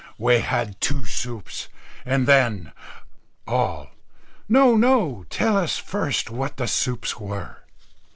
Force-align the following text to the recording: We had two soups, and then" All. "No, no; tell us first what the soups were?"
We 0.17 0.39
had 0.39 0.81
two 0.81 1.05
soups, 1.05 1.67
and 2.05 2.25
then" 2.25 2.71
All. 3.47 3.91
"No, 4.49 4.75
no; 4.75 5.25
tell 5.29 5.55
us 5.55 5.77
first 5.77 6.31
what 6.31 6.57
the 6.57 6.67
soups 6.67 7.19
were?" 7.19 7.57